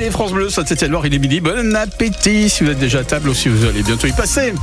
Allez, 0.00 0.12
France 0.12 0.30
Bleu, 0.30 0.48
Saint-Etienne-Loire, 0.48 1.06
il 1.06 1.14
est 1.14 1.18
midi. 1.18 1.40
Bon 1.40 1.74
appétit 1.74 2.48
si 2.48 2.62
vous 2.62 2.70
êtes 2.70 2.78
déjà 2.78 3.00
à 3.00 3.04
table 3.04 3.30
ou 3.30 3.34
si 3.34 3.48
vous 3.48 3.64
allez 3.64 3.82
bientôt 3.82 4.06
y 4.06 4.12
passer. 4.12 4.54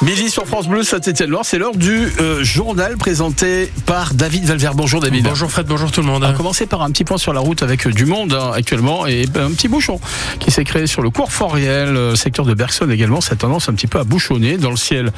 Midi 0.00 0.30
sur 0.30 0.46
France 0.46 0.68
Bleu, 0.68 0.84
Saint-Etienne-Loire, 0.84 1.44
c'est 1.44 1.58
l'heure 1.58 1.74
du 1.74 2.06
euh, 2.20 2.44
journal 2.44 2.96
présenté 2.96 3.72
par 3.84 4.14
David 4.14 4.44
Valvert. 4.44 4.74
Bonjour 4.74 5.00
David. 5.00 5.24
Bonjour 5.24 5.50
Fred, 5.50 5.66
bonjour 5.66 5.90
tout 5.90 6.02
le 6.02 6.06
monde. 6.06 6.22
On 6.22 6.28
va 6.28 6.34
commencer 6.34 6.66
par 6.66 6.82
un 6.82 6.90
petit 6.92 7.02
point 7.02 7.18
sur 7.18 7.32
la 7.32 7.40
route 7.40 7.64
avec 7.64 7.84
euh, 7.84 7.90
du 7.90 8.06
monde 8.06 8.32
hein, 8.32 8.52
actuellement 8.54 9.08
et 9.08 9.26
ben, 9.26 9.46
un 9.46 9.50
petit 9.50 9.66
bouchon 9.66 10.00
qui 10.38 10.52
s'est 10.52 10.62
créé 10.62 10.86
sur 10.86 11.02
le 11.02 11.10
cours 11.10 11.32
Foriel, 11.32 11.96
euh, 11.96 12.14
secteur 12.14 12.46
de 12.46 12.54
Bergson 12.54 12.88
également. 12.90 13.20
Ça 13.20 13.32
a 13.32 13.36
tendance 13.36 13.68
un 13.68 13.74
petit 13.74 13.88
peu 13.88 13.98
à 13.98 14.04
bouchonner 14.04 14.56
dans 14.56 14.70
le 14.70 14.76
ciel. 14.76 15.10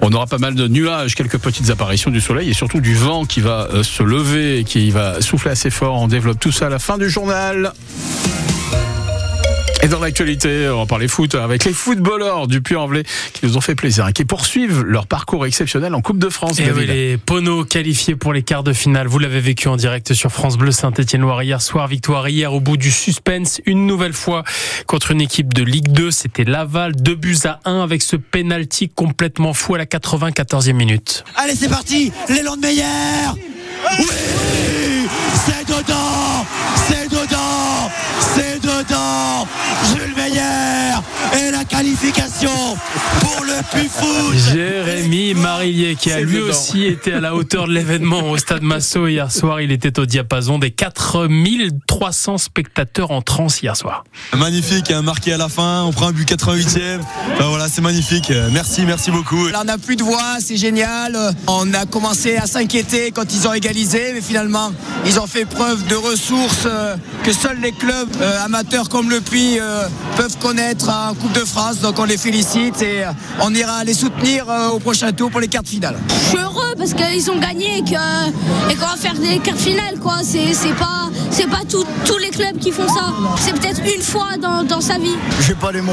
On 0.00 0.12
aura 0.12 0.26
pas 0.26 0.38
mal 0.38 0.56
de 0.56 0.66
nuages, 0.66 1.14
quelques 1.14 1.38
petites 1.38 1.70
apparitions 1.70 2.10
du 2.10 2.20
soleil 2.20 2.50
et 2.50 2.54
surtout 2.54 2.80
du 2.80 2.96
vent 2.96 3.26
qui 3.26 3.40
va 3.40 3.68
se 3.84 4.02
lever 4.02 4.58
et 4.58 4.64
qui 4.64 4.90
va 4.90 5.20
souffler 5.20 5.52
assez 5.52 5.70
fort. 5.70 5.94
On 6.00 6.08
développe 6.08 6.40
tout 6.40 6.50
ça 6.50 6.66
à 6.66 6.70
la 6.70 6.80
fin 6.80 6.98
du 6.98 7.08
journal. 7.08 7.72
Et 9.84 9.88
dans 9.88 10.00
l'actualité, 10.00 10.70
on 10.70 10.78
va 10.78 10.86
parler 10.86 11.08
foot 11.08 11.34
avec 11.34 11.66
les 11.66 11.74
footballeurs 11.74 12.46
du 12.46 12.62
Puy-en-Velay 12.62 13.02
qui 13.34 13.44
nous 13.44 13.58
ont 13.58 13.60
fait 13.60 13.74
plaisir 13.74 14.08
et 14.08 14.14
qui 14.14 14.24
poursuivent 14.24 14.80
leur 14.80 15.06
parcours 15.06 15.44
exceptionnel 15.44 15.94
en 15.94 16.00
Coupe 16.00 16.18
de 16.18 16.30
France. 16.30 16.58
Et 16.58 16.72
oui, 16.72 16.86
les 16.86 17.18
Pono 17.18 17.66
qualifiés 17.66 18.16
pour 18.16 18.32
les 18.32 18.42
quarts 18.42 18.62
de 18.62 18.72
finale. 18.72 19.08
Vous 19.08 19.18
l'avez 19.18 19.40
vécu 19.40 19.68
en 19.68 19.76
direct 19.76 20.14
sur 20.14 20.32
France 20.32 20.56
Bleu 20.56 20.72
Saint-Etienne-Loire 20.72 21.42
hier 21.42 21.60
soir. 21.60 21.86
Victoire 21.86 22.26
hier 22.30 22.54
au 22.54 22.60
bout 22.60 22.78
du 22.78 22.90
suspense, 22.90 23.60
une 23.66 23.86
nouvelle 23.86 24.14
fois 24.14 24.42
contre 24.86 25.10
une 25.10 25.20
équipe 25.20 25.52
de 25.52 25.62
Ligue 25.62 25.92
2. 25.92 26.10
C'était 26.10 26.44
Laval, 26.44 26.96
2 26.96 27.14
buts 27.14 27.36
à 27.44 27.60
1 27.66 27.82
avec 27.82 28.00
ce 28.00 28.16
penalty 28.16 28.88
complètement 28.88 29.52
fou 29.52 29.74
à 29.74 29.78
la 29.78 29.84
94e 29.84 30.72
minute. 30.72 31.24
Allez, 31.36 31.54
c'est 31.54 31.68
parti, 31.68 32.10
l'élan 32.30 32.56
de 32.56 32.62
Meyer 32.62 32.84
Oui 33.98 34.06
C'est 35.44 35.66
dedans 35.66 36.46
C'est 36.88 37.10
dedans 37.10 37.63
C'est 38.34 38.58
dedans 38.60 39.46
Jules 39.92 40.14
Meyer 40.16 40.98
et 41.38 41.50
la 41.52 41.64
qualification 41.64 42.50
Jérémy 44.52 45.34
Marillier 45.34 45.96
qui 45.96 46.12
a 46.12 46.20
lui 46.20 46.38
aussi 46.38 46.84
été 46.84 47.12
à 47.12 47.20
la 47.20 47.34
hauteur 47.34 47.66
de 47.66 47.72
l'événement 47.72 48.30
au 48.30 48.36
stade 48.36 48.62
Massot 48.62 49.08
hier 49.08 49.30
soir. 49.30 49.60
Il 49.60 49.72
était 49.72 49.98
au 49.98 50.06
diapason 50.06 50.58
des 50.58 50.70
4300 50.70 52.38
spectateurs 52.38 53.10
en 53.10 53.22
transe 53.22 53.62
hier 53.62 53.76
soir. 53.76 54.04
Magnifique, 54.36 54.90
un 54.90 55.02
marqué 55.02 55.32
à 55.32 55.36
la 55.36 55.48
fin, 55.48 55.82
on 55.84 55.92
prend 55.92 56.08
un 56.08 56.12
but 56.12 56.28
88e. 56.28 57.00
voilà, 57.40 57.68
c'est 57.68 57.82
magnifique. 57.82 58.32
Merci, 58.52 58.82
merci 58.82 59.10
beaucoup. 59.10 59.48
Là, 59.48 59.60
on 59.62 59.64
n'a 59.64 59.78
plus 59.78 59.96
de 59.96 60.02
voix, 60.02 60.36
c'est 60.40 60.56
génial. 60.56 61.16
On 61.46 61.72
a 61.74 61.86
commencé 61.86 62.36
à 62.36 62.46
s'inquiéter 62.46 63.10
quand 63.10 63.32
ils 63.32 63.46
ont 63.48 63.52
égalisé, 63.52 64.12
mais 64.14 64.20
finalement, 64.20 64.72
ils 65.06 65.20
ont 65.20 65.26
fait 65.26 65.44
preuve 65.44 65.86
de 65.86 65.94
ressources 65.94 66.64
euh, 66.66 66.96
que 67.22 67.32
seuls 67.32 67.60
les 67.60 67.72
clubs 67.72 68.08
euh, 68.20 68.44
amateurs 68.44 68.88
comme 68.88 69.10
le 69.10 69.20
Puy 69.20 69.58
euh, 69.60 69.86
peuvent 70.16 70.36
connaître 70.38 70.88
en 70.88 71.14
Coupe 71.14 71.32
de 71.32 71.44
France. 71.44 71.80
Donc 71.80 71.98
on 71.98 72.04
les 72.04 72.16
félicite 72.16 72.82
et 72.82 73.04
on 73.40 73.53
ira 73.54 73.84
les 73.84 73.94
soutenir 73.94 74.46
au 74.72 74.78
prochain 74.78 75.12
tour 75.12 75.30
pour 75.30 75.40
les 75.40 75.48
quarts 75.48 75.62
de 75.62 75.68
finale. 75.68 75.96
Je 76.08 76.28
suis 76.30 76.38
heureux 76.38 76.74
parce 76.76 76.92
qu'ils 76.94 77.30
ont 77.30 77.38
gagné 77.38 77.78
et 77.78 77.84
qu'on 77.84 78.86
va 78.86 78.96
faire 78.96 79.14
des 79.14 79.38
quarts 79.38 79.54
de 79.54 79.60
finale. 79.60 79.98
Quoi. 80.00 80.16
C'est, 80.22 80.74
pas, 80.74 81.10
c'est 81.30 81.48
pas 81.48 81.62
tous 81.68 82.18
les 82.18 82.30
clubs 82.30 82.58
qui 82.58 82.72
font 82.72 82.88
ça. 82.88 83.12
C'est 83.38 83.52
peut-être 83.52 83.80
une 83.94 84.02
fois 84.02 84.36
dans, 84.40 84.64
dans 84.64 84.80
sa 84.80 84.98
vie. 84.98 85.16
J'ai 85.40 85.54
pas 85.54 85.72
les 85.72 85.80
mots. 85.80 85.92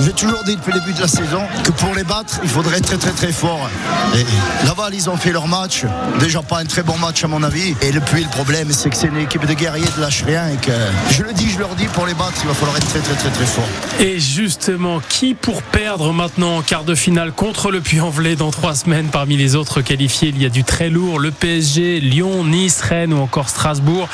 J'ai 0.00 0.12
toujours 0.12 0.42
dit 0.44 0.56
depuis 0.56 0.72
le 0.72 0.80
début 0.80 0.92
de 0.92 1.00
la 1.00 1.08
saison 1.08 1.42
que 1.64 1.70
pour 1.72 1.94
les 1.94 2.04
battre, 2.04 2.40
il 2.42 2.48
faudrait 2.48 2.78
être 2.78 2.86
très 2.86 2.96
très 2.96 3.12
très 3.12 3.32
fort. 3.32 3.68
Et 4.16 4.66
Laval, 4.66 4.94
ils 4.94 5.08
ont 5.10 5.16
fait 5.16 5.32
leur 5.32 5.48
match. 5.48 5.84
Déjà 6.20 6.42
pas 6.42 6.60
un 6.60 6.64
très 6.64 6.82
bon 6.82 6.96
match 6.98 7.22
à 7.24 7.28
mon 7.28 7.42
avis. 7.42 7.74
Et 7.82 7.92
depuis, 7.92 8.22
le 8.22 8.30
problème, 8.30 8.72
c'est 8.72 8.90
que 8.90 8.96
c'est 8.96 9.08
une 9.08 9.18
équipe 9.18 9.46
de 9.46 9.54
guerriers 9.54 9.86
de 9.96 10.00
lâche 10.00 10.22
rien 10.24 10.48
et 10.48 10.56
que 10.56 10.72
je 11.10 11.22
le 11.22 11.32
dis, 11.32 11.50
je 11.50 11.58
leur 11.58 11.74
dis, 11.74 11.86
pour 11.86 12.06
les 12.06 12.14
battre, 12.14 12.38
il 12.42 12.48
va 12.48 12.54
falloir 12.54 12.76
être 12.76 12.88
très 12.88 13.00
très 13.00 13.14
très 13.14 13.30
très 13.30 13.46
fort. 13.46 13.68
Et 14.00 14.18
justement, 14.18 15.00
qui 15.08 15.34
pour 15.34 15.62
perdre 15.62 16.12
maintenant 16.12 16.58
en 16.58 16.62
quart 16.62 16.84
de 16.84 16.94
finale 16.94 17.01
contre 17.34 17.72
le 17.72 17.80
Puy-en-Velay 17.80 18.36
dans 18.36 18.52
trois 18.52 18.76
semaines 18.76 19.08
parmi 19.08 19.36
les 19.36 19.56
autres 19.56 19.80
qualifiés 19.80 20.28
Il 20.28 20.40
y 20.40 20.46
a 20.46 20.48
du 20.48 20.62
très 20.62 20.88
lourd, 20.88 21.18
le 21.18 21.32
PSG, 21.32 21.98
Lyon, 21.98 22.44
Nice, 22.44 22.80
Rennes 22.80 23.12
ou 23.12 23.18
encore 23.18 23.48
Strasbourg. 23.48 24.08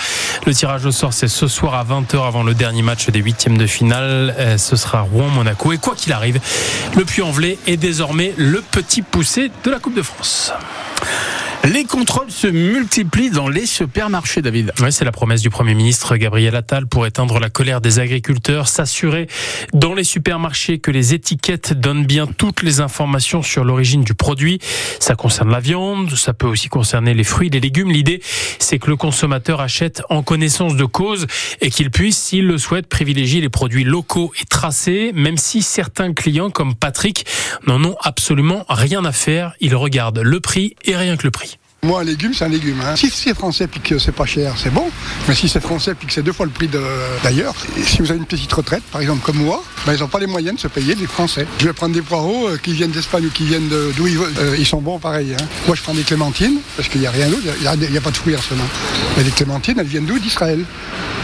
Le 0.47 0.55
tirage 0.55 0.87
au 0.87 0.91
sort, 0.91 1.13
c'est 1.13 1.29
ce 1.29 1.49
soir 1.49 1.75
à 1.75 1.85
20h 1.85 2.27
avant 2.27 2.43
le 2.43 2.55
dernier 2.55 2.81
match 2.81 3.11
des 3.11 3.21
huitièmes 3.21 3.59
de 3.59 3.67
finale. 3.67 4.35
Euh, 4.39 4.57
ce 4.57 4.77
sera 4.77 5.03
Rouen-Monaco. 5.03 5.73
Et 5.73 5.79
quoi 5.79 5.95
qu'il 5.95 6.15
arrive, 6.15 6.41
le 6.97 7.05
Puy-en-Velay 7.05 7.59
est 7.67 7.77
désormais 7.77 8.33
le 8.39 8.63
petit 8.63 9.03
poussé 9.03 9.51
de 9.65 9.71
la 9.71 9.81
Coupe 9.81 9.95
de 9.95 10.03
France. 10.03 10.53
Les 11.65 11.85
contrôles 11.85 12.31
se 12.31 12.47
multiplient 12.47 13.31
dans 13.31 13.49
les 13.49 13.67
supermarchés, 13.67 14.41
David. 14.41 14.73
Oui, 14.81 14.91
c'est 14.91 15.05
la 15.05 15.13
promesse 15.13 15.43
du 15.43 15.51
Premier 15.51 15.75
ministre 15.75 16.17
Gabriel 16.17 16.57
Attal 16.57 16.87
pour 16.87 17.05
éteindre 17.05 17.39
la 17.41 17.51
colère 17.51 17.81
des 17.81 17.99
agriculteurs, 17.99 18.69
s'assurer 18.69 19.27
dans 19.75 19.93
les 19.93 20.05
supermarchés 20.05 20.79
que 20.79 20.91
les 20.91 21.13
étiquettes 21.13 21.75
donnent 21.75 22.07
bien 22.07 22.27
toutes 22.27 22.63
les 22.63 22.81
informations 22.81 23.43
sur 23.43 23.65
l'origine 23.65 24.03
du 24.03 24.15
produit. 24.15 24.61
Ça 24.99 25.15
concerne 25.15 25.51
la 25.51 25.61
viande, 25.61 26.11
ça 26.15 26.33
peut 26.33 26.47
aussi 26.47 26.69
concerner 26.69 27.13
les 27.13 27.25
fruits, 27.25 27.51
les 27.51 27.61
légumes. 27.61 27.91
L'idée, 27.91 28.23
c'est 28.59 28.79
que 28.79 28.89
le 28.89 28.97
consommateur 28.97 29.61
achète 29.61 30.03
en 30.09 30.23
connaissance 30.23 30.75
de 30.75 30.85
cause 30.85 31.27
et 31.61 31.71
qu'il 31.71 31.91
puisse, 31.91 32.17
s'il 32.17 32.47
le 32.47 32.57
souhaite, 32.57 32.87
privilégier 32.87 33.41
les 33.41 33.51
produits 33.51 33.85
locaux 33.85 34.33
et 34.41 34.47
tracés, 34.47 35.13
même 35.15 35.37
si 35.37 35.61
certains 35.61 36.15
clients, 36.15 36.51
comme 36.51 36.75
Patrick, 36.75 37.27
n'en 37.67 37.85
ont 37.85 37.97
absolument 38.01 38.65
rien 38.69 39.05
à 39.05 39.13
faire. 39.13 39.53
Ils 39.61 39.77
regardent 39.77 40.21
le 40.21 40.41
prix 40.41 40.77
et 40.85 40.97
rien 40.97 41.17
que 41.17 41.25
le 41.25 41.31
prix. 41.31 41.58
Moi, 41.85 42.01
un 42.01 42.05
légume, 42.05 42.35
c'est 42.35 42.45
un 42.45 42.49
légume. 42.49 42.81
Hein. 42.81 42.97
Si 42.97 43.09
c'est 43.09 43.35
français 43.35 43.69
puis 43.69 43.79
que 43.79 44.01
c'est 44.01 44.13
pas 44.13 44.27
cher, 44.27 44.55
c'est 44.57 44.73
bon. 44.73 44.91
Mais 45.29 45.35
si 45.37 45.49
c'est 45.49 45.61
français 45.61 45.95
puis 45.95 46.09
que 46.09 46.13
c'est 46.13 46.25
deux 46.25 46.33
fois 46.33 46.45
le 46.45 46.51
prix 46.51 46.69
d'ailleurs, 47.23 47.55
si 47.85 47.99
vous 48.03 48.11
avez 48.11 48.19
une 48.19 48.27
petite 48.27 48.53
retraite, 48.53 48.83
par 48.91 49.01
exemple 49.01 49.21
comme 49.25 49.37
moi, 49.37 49.63
ben, 49.87 49.95
ils 49.95 50.01
n'ont 50.01 50.09
pas 50.09 50.19
les 50.19 50.27
moyens 50.27 50.57
de 50.57 50.61
se 50.61 50.67
payer 50.67 50.97
des 50.97 51.07
français. 51.07 51.47
Je 51.61 51.67
vais 51.67 51.73
prendre 51.73 51.95
des 51.95 52.03
poireaux 52.03 52.49
euh, 52.49 52.59
qui 52.61 52.73
viennent 52.73 52.91
d'Espagne 52.91 53.27
ou 53.27 53.31
qui 53.31 53.45
viennent 53.45 53.69
d'où 53.97 54.09
ils 54.09 54.19
veulent. 54.19 54.35
Euh, 54.41 54.57
ils 54.59 54.67
sont 54.67 54.81
bons 54.81 54.99
pareil. 54.99 55.35
Hein. 55.39 55.45
Moi, 55.69 55.77
je 55.77 55.83
prends 55.83 55.95
des 55.95 56.03
clémentines 56.03 56.59
parce 56.77 56.89
qu'il 56.89 57.01
n'y 57.01 57.07
a 57.07 57.13
rien 57.13 57.29
d'autre. 57.29 57.43
Il 57.61 57.91
n'y 57.91 57.97
a, 57.97 58.01
pas 58.01 58.11
de 58.11 58.17
fruits 58.17 58.35
en 58.35 58.41
ce 58.41 58.55
moment. 58.55 58.69
Mais 59.17 59.23
les 59.23 59.31
clémentines, 59.31 59.79
elles 59.79 59.87
viennent 59.87 60.07
d'où? 60.07 60.19
D'Israël. 60.19 60.65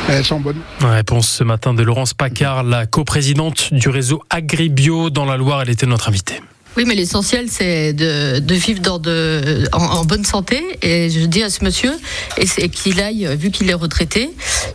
Elles 0.08 0.24
sont 0.24 0.38
bonnes. 0.38 0.60
Réponse 0.80 1.28
ce 1.28 1.42
matin 1.42 1.74
de 1.74 1.82
Laurence 1.82 2.14
Pacard, 2.14 2.62
la 2.62 2.86
coprésidente 2.86 3.74
du 3.74 3.88
réseau 3.88 4.22
Agribio 4.30 5.10
dans 5.10 5.24
la 5.24 5.36
Loire. 5.36 5.62
Elle 5.62 5.70
était 5.70 5.86
notre 5.86 6.08
invitée. 6.08 6.40
Oui, 6.76 6.84
mais 6.86 6.96
l'essentiel, 6.96 7.46
c'est 7.50 7.92
de, 7.92 8.54
vivre 8.54 8.82
en, 9.72 10.04
bonne 10.04 10.24
santé. 10.24 10.60
Et 10.82 11.08
je 11.08 11.24
dis 11.24 11.44
à 11.44 11.50
ce 11.50 11.62
monsieur, 11.64 11.92
et 12.36 12.68
qu'il 12.68 13.00
aille, 13.00 13.28
vu 13.38 13.52
qu'il 13.52 13.70
est 13.70 13.74
retraité, 13.74 14.30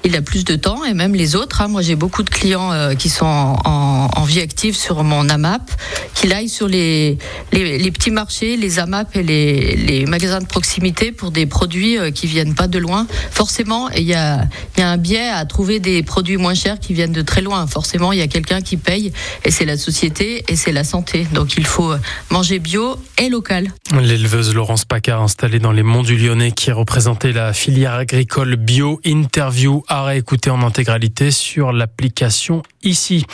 il 0.05 0.15
a 0.15 0.21
plus 0.21 0.45
de 0.45 0.55
temps, 0.55 0.85
et 0.85 0.93
même 0.93 1.13
les 1.13 1.35
autres. 1.35 1.61
Hein, 1.61 1.67
moi, 1.67 1.81
j'ai 1.81 1.95
beaucoup 1.95 2.23
de 2.23 2.29
clients 2.29 2.71
euh, 2.71 2.93
qui 2.93 3.09
sont 3.09 3.25
en, 3.25 4.23
vie 4.23 4.39
active 4.41 4.75
sur 4.75 5.03
mon 5.03 5.27
AMAP, 5.27 5.71
qu'il 6.13 6.31
aille 6.33 6.49
sur 6.49 6.67
les, 6.67 7.17
petits 7.51 8.11
marchés, 8.11 8.55
les 8.57 8.79
AMAP 8.79 9.15
et 9.15 9.23
les, 9.23 9.75
les, 9.75 10.05
magasins 10.05 10.39
de 10.39 10.45
proximité 10.45 11.11
pour 11.11 11.31
des 11.31 11.47
produits 11.47 11.97
euh, 11.97 12.11
qui 12.11 12.27
viennent 12.27 12.53
pas 12.53 12.67
de 12.67 12.77
loin. 12.77 13.07
Forcément, 13.31 13.89
il 13.89 14.03
y 14.03 14.13
a, 14.13 14.47
y 14.77 14.81
a 14.81 14.89
un 14.89 14.97
biais 14.97 15.29
à 15.29 15.43
trouver 15.45 15.79
des 15.79 16.03
produits 16.03 16.37
moins 16.37 16.53
chers 16.53 16.79
qui 16.79 16.93
viennent 16.93 17.11
de 17.11 17.23
très 17.23 17.41
loin. 17.41 17.65
Forcément, 17.65 18.11
il 18.11 18.19
y 18.19 18.21
a 18.21 18.27
quelqu'un 18.27 18.61
qui 18.61 18.77
paye, 18.77 19.11
et 19.43 19.51
c'est 19.51 19.65
la 19.65 19.77
société, 19.77 20.45
et 20.47 20.55
c'est 20.55 20.71
la 20.71 20.83
santé. 20.83 21.27
Donc, 21.33 21.57
il 21.57 21.65
faut 21.65 21.88
manger 22.29 22.59
bio 22.59 22.97
et 23.17 23.29
local. 23.29 23.71
L'éleveuse 23.99 24.53
Laurence 24.53 24.85
Pacard 24.85 25.21
installée 25.21 25.59
dans 25.59 25.71
les 25.71 25.83
Monts 25.83 26.03
du 26.03 26.17
Lyonnais 26.17 26.51
qui 26.51 26.71
représentait 26.71 27.31
la 27.31 27.53
filière 27.53 27.93
agricole 27.93 28.55
bio 28.55 28.99
interview 29.03 29.83
à 29.87 30.03
réécouter 30.03 30.49
en 30.49 30.61
intégralité 30.61 31.31
sur 31.31 31.71
l'application 31.71 32.63
ici. 32.83 33.25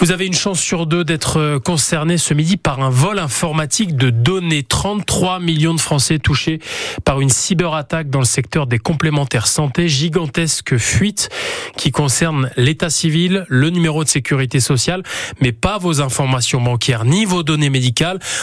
Vous 0.00 0.12
avez 0.12 0.26
une 0.26 0.34
chance 0.34 0.60
sur 0.60 0.86
deux 0.86 1.04
d'être 1.04 1.58
concerné 1.58 2.18
ce 2.18 2.34
midi 2.34 2.56
par 2.56 2.80
un 2.80 2.90
vol 2.90 3.18
informatique 3.18 3.96
de 3.96 4.10
données. 4.10 4.62
33 4.62 5.40
millions 5.40 5.74
de 5.74 5.80
Français 5.80 6.18
touchés 6.18 6.60
par 7.04 7.20
une 7.20 7.30
cyberattaque 7.30 8.10
dans 8.10 8.20
le 8.20 8.24
secteur 8.24 8.66
des 8.66 8.78
complémentaires 8.78 9.46
santé. 9.46 9.88
Gigantesque 9.88 10.76
fuite 10.76 11.28
qui 11.76 11.90
concerne 11.90 12.50
l'état 12.56 12.90
civil, 12.90 13.44
le 13.48 13.70
numéro 13.70 14.04
de 14.04 14.08
sécurité 14.08 14.60
sociale, 14.60 15.02
mais 15.40 15.52
pas 15.52 15.78
vos 15.78 16.00
informations 16.00 16.60
bancaires 16.60 17.04
ni 17.04 17.24
vos 17.24 17.42
données 17.42 17.70
médicales. 17.70 17.87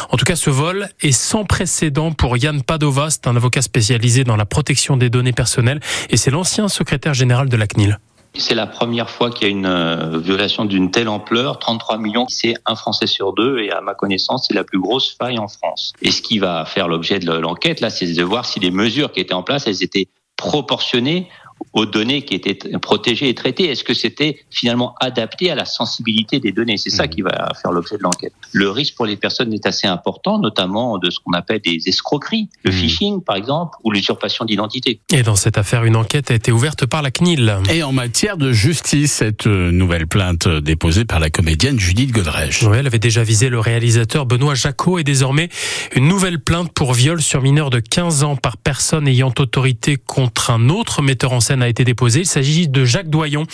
En 0.09 0.17
tout 0.17 0.25
cas, 0.25 0.35
ce 0.35 0.49
vol 0.49 0.87
est 1.01 1.11
sans 1.11 1.45
précédent 1.45 2.11
pour 2.11 2.37
Yann 2.37 2.63
Padova. 2.63 3.09
C'est 3.09 3.27
un 3.27 3.35
avocat 3.35 3.61
spécialisé 3.61 4.23
dans 4.23 4.35
la 4.35 4.45
protection 4.45 4.97
des 4.97 5.09
données 5.09 5.33
personnelles 5.33 5.79
et 6.09 6.17
c'est 6.17 6.31
l'ancien 6.31 6.67
secrétaire 6.67 7.13
général 7.13 7.49
de 7.49 7.57
la 7.57 7.67
CNIL. 7.67 7.99
C'est 8.37 8.55
la 8.55 8.67
première 8.67 9.09
fois 9.09 9.31
qu'il 9.31 9.47
y 9.47 9.49
a 9.49 9.51
une 9.51 9.65
euh, 9.65 10.19
violation 10.19 10.65
d'une 10.65 10.91
telle 10.91 11.07
ampleur. 11.07 11.57
33 11.57 11.97
millions, 11.99 12.25
c'est 12.27 12.55
un 12.65 12.75
Français 12.75 13.07
sur 13.07 13.33
deux 13.33 13.59
et 13.59 13.71
à 13.71 13.79
ma 13.79 13.93
connaissance, 13.93 14.47
c'est 14.47 14.53
la 14.53 14.65
plus 14.65 14.79
grosse 14.79 15.15
faille 15.17 15.39
en 15.39 15.47
France. 15.47 15.93
Et 16.01 16.11
ce 16.11 16.21
qui 16.21 16.39
va 16.39 16.65
faire 16.65 16.89
l'objet 16.89 17.19
de 17.19 17.31
l'enquête, 17.31 17.79
là, 17.79 17.89
c'est 17.89 18.11
de 18.11 18.23
voir 18.23 18.45
si 18.45 18.59
les 18.59 18.71
mesures 18.71 19.13
qui 19.13 19.21
étaient 19.21 19.33
en 19.33 19.43
place, 19.43 19.67
elles 19.67 19.83
étaient 19.83 20.07
proportionnées 20.35 21.29
aux 21.73 21.85
données 21.85 22.23
qui 22.23 22.35
étaient 22.35 22.57
protégées 22.79 23.29
et 23.29 23.35
traitées 23.35 23.69
Est-ce 23.69 23.83
que 23.83 23.93
c'était 23.93 24.39
finalement 24.49 24.95
adapté 24.99 25.51
à 25.51 25.55
la 25.55 25.65
sensibilité 25.65 26.39
des 26.39 26.51
données? 26.51 26.77
C'est 26.77 26.89
ça 26.89 27.05
mmh. 27.05 27.09
qui 27.09 27.21
va 27.21 27.49
faire 27.61 27.71
l'objet 27.71 27.97
de 27.97 28.03
l'enquête. 28.03 28.33
Le 28.53 28.69
risque 28.69 28.95
pour 28.95 29.05
les 29.05 29.17
personnes 29.17 29.53
est 29.53 29.65
assez 29.65 29.87
important, 29.87 30.39
notamment 30.39 30.97
de 30.97 31.09
ce 31.09 31.19
qu'on 31.19 31.33
appelle 31.33 31.61
des 31.63 31.79
escroqueries, 31.85 32.49
le 32.63 32.71
mmh. 32.71 32.73
phishing 32.73 33.21
par 33.21 33.35
exemple, 33.35 33.77
ou 33.83 33.91
l'usurpation 33.91 34.45
d'identité. 34.45 34.99
Et 35.11 35.23
dans 35.23 35.35
cette 35.35 35.57
affaire, 35.57 35.83
une 35.83 35.95
enquête 35.95 36.31
a 36.31 36.33
été 36.33 36.51
ouverte 36.51 36.85
par 36.85 37.01
la 37.01 37.11
CNIL. 37.11 37.57
Et 37.69 37.83
en 37.83 37.91
matière 37.91 38.37
de 38.37 38.51
justice, 38.51 39.13
cette 39.13 39.47
euh, 39.47 39.71
nouvelle 39.71 40.07
plainte 40.07 40.47
déposée 40.47 41.05
par 41.05 41.19
la 41.19 41.29
comédienne 41.29 41.79
Judith 41.79 42.11
Godrèche. 42.11 42.63
Oui, 42.63 42.77
elle 42.77 42.87
avait 42.87 42.99
déjà 42.99 43.23
visé 43.23 43.49
le 43.49 43.59
réalisateur 43.59 44.25
Benoît 44.25 44.55
Jacot 44.55 44.97
et 44.97 45.03
désormais 45.03 45.49
une 45.95 46.07
nouvelle 46.07 46.39
plainte 46.39 46.71
pour 46.73 46.93
viol 46.93 47.21
sur 47.21 47.41
mineur 47.41 47.69
de 47.69 47.79
15 47.79 48.23
ans 48.23 48.35
par 48.35 48.57
personne 48.57 49.07
ayant 49.07 49.33
autorité 49.37 49.97
contre 49.97 50.51
un 50.51 50.69
autre 50.69 51.01
metteur 51.01 51.33
en 51.33 51.39
scène 51.45 51.61
a 51.61 51.67
été 51.67 51.83
déposée. 51.83 52.21
Il 52.21 52.25
s'agit 52.25 52.67
de 52.67 52.85
Jacques 52.85 53.09
Doyon. 53.09 53.45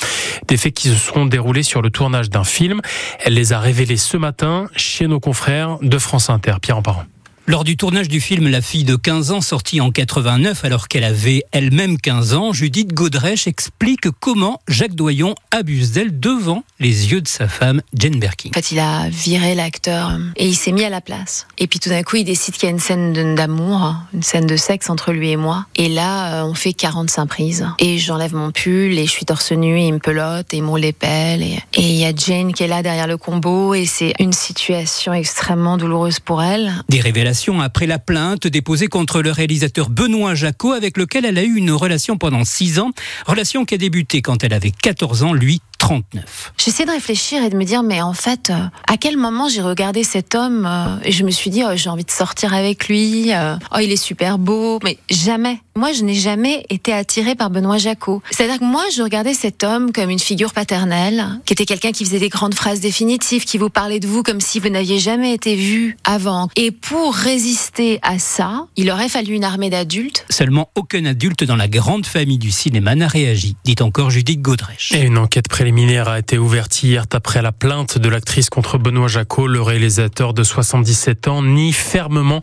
Des 0.48 0.58
faits 0.58 0.74
qui 0.74 0.90
se 0.90 0.96
sont 0.96 1.26
déroulés 1.26 1.64
sur 1.64 1.82
le 1.82 1.90
tournage 1.90 2.30
d'un 2.30 2.44
film. 2.44 2.82
Elle 3.20 3.34
les 3.34 3.54
a 3.54 3.60
révélés 3.60 3.98
ce 3.98 4.18
matin 4.18 4.68
chez 4.76 5.08
nos 5.08 5.20
confrères 5.20 5.78
de 5.82 5.98
France 5.98 6.30
Inter. 6.30 6.56
Pierre 6.62 6.78
en 6.78 6.82
parent. 6.82 7.06
Lors 7.52 7.66
du 7.66 7.76
tournage 7.76 8.08
du 8.08 8.22
film 8.22 8.48
La 8.48 8.62
fille 8.62 8.86
de 8.86 8.96
15 8.96 9.32
ans, 9.32 9.42
sorti 9.42 9.82
en 9.82 9.92
89 9.92 10.64
alors 10.64 10.88
qu'elle 10.88 11.04
avait 11.04 11.44
elle-même 11.52 11.98
15 11.98 12.34
ans, 12.34 12.54
Judith 12.54 12.94
Godrèche 12.94 13.46
explique 13.46 14.10
comment 14.22 14.62
Jacques 14.70 14.96
Doyon 14.96 15.36
abuse 15.52 15.92
d'elle 15.92 16.18
devant 16.18 16.64
les 16.80 17.12
yeux 17.12 17.20
de 17.20 17.28
sa 17.28 17.50
femme, 17.50 17.82
Jane 17.94 18.18
Birkin. 18.22 18.52
En 18.52 18.54
fait, 18.54 18.72
il 18.72 18.80
a 18.80 19.10
viré 19.10 19.54
l'acteur 19.54 20.18
et 20.38 20.48
il 20.48 20.56
s'est 20.56 20.72
mis 20.72 20.86
à 20.86 20.90
la 20.90 21.02
place. 21.02 21.46
Et 21.58 21.68
puis 21.68 21.80
tout 21.80 21.90
d'un 21.90 22.04
coup, 22.04 22.16
il 22.16 22.24
décide 22.24 22.54
qu'il 22.54 22.64
y 22.64 22.68
a 22.68 22.70
une 22.70 22.80
scène 22.80 23.36
d'amour, 23.36 23.96
une 24.14 24.24
scène 24.24 24.48
de 24.48 24.56
sexe 24.56 24.90
entre 24.90 25.12
lui 25.12 25.32
et 25.32 25.36
moi. 25.36 25.66
Et 25.76 25.90
là, 25.90 26.44
euh, 26.44 26.46
on 26.46 26.54
fait 26.54 26.72
45 26.72 27.26
prises. 27.26 27.68
Et 27.80 27.98
j'enlève 27.98 28.34
mon 28.34 28.52
pull 28.52 28.98
et 28.98 29.06
je 29.06 29.12
suis 29.12 29.26
torse 29.26 29.52
nu 29.52 29.78
et 29.78 29.88
il 29.88 29.94
me 29.96 30.00
pelote 30.00 30.54
et 30.54 30.58
il 30.58 30.64
me 30.64 30.70
roule 30.70 30.80
les 30.80 30.94
pelles. 30.94 31.44
Et 31.44 31.60
il 31.76 31.98
y 31.98 32.06
a 32.06 32.14
Jane 32.16 32.54
qui 32.54 32.64
est 32.64 32.68
là 32.68 32.82
derrière 32.82 33.08
le 33.08 33.18
combo 33.18 33.74
et 33.74 33.86
c'est 33.86 34.14
une 34.20 34.32
situation 34.32 35.12
extrêmement 35.12 35.76
douloureuse 35.76 36.22
pour 36.22 36.42
elle. 36.42 36.72
Des 36.88 37.02
révélations 37.02 37.41
après 37.60 37.88
la 37.88 37.98
plainte 37.98 38.46
déposée 38.46 38.88
contre 38.88 39.22
le 39.22 39.32
réalisateur 39.32 39.90
Benoît 39.90 40.36
Jacot, 40.36 40.74
avec 40.74 40.98
lequel 40.98 41.26
elle 41.26 41.38
a 41.38 41.44
eu 41.44 41.56
une 41.56 41.72
relation 41.72 42.18
pendant 42.18 42.46
6 42.46 42.80
ans. 42.80 42.92
Relation 43.26 43.66
qui 43.66 43.74
a 43.74 43.78
débuté 43.78 44.22
quand 44.22 44.44
elle 44.44 44.54
avait 44.54 44.72
14 44.72 45.24
ans, 45.24 45.34
lui 45.34 45.62
39. 45.80 46.54
J'essaie 46.58 46.86
de 46.86 46.92
réfléchir 46.92 47.44
et 47.44 47.50
de 47.50 47.58
me 47.58 47.64
dire, 47.64 47.82
mais 47.82 48.02
en 48.02 48.14
fait, 48.14 48.52
euh, 48.52 48.66
à 48.88 48.98
quel 48.98 49.18
moment 49.18 49.50
j'ai 49.50 49.62
regardé 49.62 50.04
cet 50.04 50.36
homme 50.36 50.68
euh, 50.68 50.98
et 51.04 51.12
je 51.12 51.24
me 51.24 51.32
suis 51.32 51.50
dit, 51.50 51.64
oh, 51.66 51.72
j'ai 51.74 51.90
envie 51.90 52.06
de 52.06 52.12
sortir 52.12 52.54
avec 52.54 52.88
lui, 52.88 53.34
euh, 53.34 53.56
oh, 53.74 53.80
il 53.82 53.92
est 53.92 53.96
super 53.96 54.38
beau, 54.38 54.80
mais 54.84 55.00
jamais. 55.10 55.60
Moi, 55.78 55.94
je 55.94 56.04
n'ai 56.04 56.16
jamais 56.16 56.66
été 56.70 56.92
attirée 56.92 57.34
par 57.34 57.50
Benoît 57.50 57.78
Jacot. 57.78 58.22
C'est-à-dire 58.30 58.60
que 58.60 58.66
moi, 58.66 58.84
je 58.94 59.02
regardais 59.02 59.34
cet 59.34 59.64
homme 59.64 59.94
comme 59.94 60.10
une 60.10 60.20
figure 60.20 60.52
paternelle, 60.54 61.40
qui 61.46 61.54
était 61.54 61.66
quelqu'un 61.66 61.94
qui 61.94 62.04
faisait 62.04 62.20
des 62.20 62.28
grandes 62.28 62.56
phrases 62.56 62.82
définitives, 62.82 63.46
qui 63.46 63.58
vous 63.58 63.70
parlait 63.70 64.02
de 64.02 64.08
vous 64.08 64.22
comme 64.22 64.42
si 64.42 64.60
vous 64.60 64.68
n'aviez 64.68 65.00
jamais 65.00 65.34
été 65.34 65.56
vu 65.56 65.98
avant. 66.04 66.50
Et 66.58 66.72
pour 66.72 67.16
résister 67.16 68.00
à 68.02 68.20
ça, 68.20 68.68
il 68.76 68.92
aurait 68.92 69.08
fallu 69.08 69.34
une 69.34 69.46
armée 69.46 69.70
d'adultes. 69.70 70.26
Seulement 70.30 70.70
aucun 70.76 71.06
adulte 71.06 71.46
dans 71.46 71.56
la 71.56 71.70
grande 71.70 72.06
famille 72.06 72.38
du 72.38 72.52
cinéma 72.52 72.94
n'a 72.96 73.08
réagi, 73.08 73.56
dit 73.64 73.78
encore 73.80 74.10
Judith 74.10 74.42
Godrèche. 74.42 74.92
Et 74.92 75.04
une 75.04 75.18
enquête 75.18 75.48
préliminaire 75.48 76.10
a 76.10 76.20
été 76.20 76.38
ouverte 76.38 76.84
hier 76.84 77.06
après 77.14 77.42
la 77.42 77.54
plainte 77.54 77.98
de 77.98 78.10
l'actrice 78.10 78.50
contre 78.50 78.78
Benoît 78.78 79.08
Jacot. 79.08 79.48
Le 79.48 79.62
réalisateur 79.62 80.34
de 80.34 80.44
77 80.44 81.30
ans 81.30 81.42
nie 81.42 81.72
fermement 81.72 82.42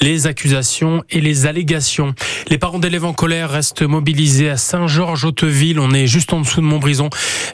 les 0.00 0.28
accusations 0.28 1.02
et 1.10 1.20
les 1.20 1.46
allégations. 1.46 2.14
Les 2.50 2.58
parents 2.58 2.77
d'élèves 2.78 3.04
en 3.04 3.12
colère 3.12 3.50
restent 3.50 3.82
mobilisés 3.82 4.50
à 4.50 4.56
Saint-Georges-Hauteville. 4.56 5.80
On 5.80 5.92
est 5.92 6.06
juste 6.06 6.32
en 6.32 6.40
dessous 6.40 6.60
de 6.60 6.66
Montbrison. 6.66 7.10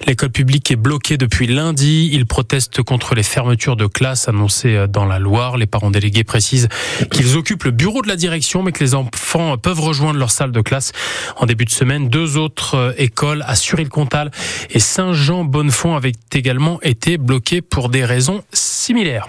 L'école 0.07 0.31
publique 0.31 0.71
est 0.71 0.77
bloquée 0.77 1.17
depuis 1.17 1.47
lundi. 1.47 2.11
Ils 2.13 2.27
protestent 2.27 2.83
contre 2.83 3.15
les 3.15 3.23
fermetures 3.23 3.77
de 3.77 3.87
classes 3.87 4.29
annoncées 4.29 4.87
dans 4.89 5.05
la 5.05 5.19
Loire. 5.19 5.57
Les 5.57 5.67
parents 5.67 5.91
délégués 5.91 6.25
précisent 6.25 6.69
qu'ils 7.11 7.37
occupent 7.37 7.65
le 7.65 7.71
bureau 7.71 8.03
de 8.03 8.09
la 8.09 8.17
direction, 8.17 8.63
mais 8.63 8.73
que 8.73 8.83
les 8.83 8.95
enfants 8.95 9.57
peuvent 9.57 9.81
rejoindre 9.81 10.19
leur 10.19 10.31
salle 10.31 10.53
de 10.53 10.61
classe. 10.61 10.93
En 11.37 11.47
début 11.47 11.65
de 11.65 11.71
semaine, 11.71 12.09
deux 12.09 12.37
autres 12.37 12.95
écoles 12.99 13.45
à 13.47 13.57
Suril-Comtal 13.57 14.31
et 14.71 14.81
Saint 14.81 15.13
Jean 15.13 15.45
Bonnefond 15.45 15.97
avait 15.97 16.13
également 16.33 16.81
été 16.83 17.19
bloqué 17.19 17.63
pour 17.63 17.89
des 17.89 18.05
raisons 18.05 18.43
similaires. 18.53 19.23